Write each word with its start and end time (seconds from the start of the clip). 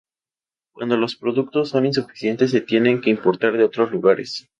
Cuando 0.73 0.97
los 0.97 1.15
productos 1.15 1.69
son 1.69 1.85
insuficientes 1.85 2.49
se 2.49 2.61
tienen 2.61 3.01
que 3.01 3.11
importar 3.11 3.55
de 3.55 3.65
otros 3.65 3.91
lugares. 3.91 4.49